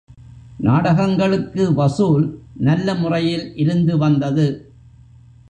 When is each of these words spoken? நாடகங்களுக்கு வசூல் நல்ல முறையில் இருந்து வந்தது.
நாடகங்களுக்கு 0.59 1.73
வசூல் 1.73 2.25
நல்ல 2.59 2.95
முறையில் 2.95 3.55
இருந்து 3.55 3.97
வந்தது. 3.97 4.47